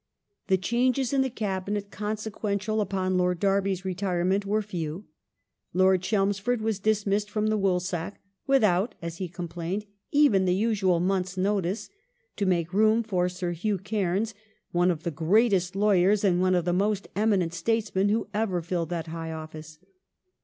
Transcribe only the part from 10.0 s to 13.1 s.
even the usual month's notice," to make room